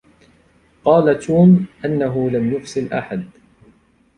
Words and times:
قال 0.85 1.19
توم 1.19 1.65
أنّه 1.85 2.29
لم 2.29 2.53
يُفصل 2.53 2.87
أحد. 2.93 3.29